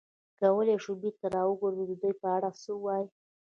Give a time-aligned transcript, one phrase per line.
[0.39, 3.07] کولای شو بېرته را وګرځو، د دوی په اړه څه وایې؟